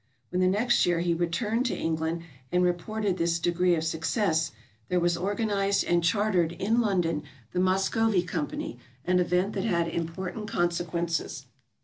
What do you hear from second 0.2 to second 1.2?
When the next year he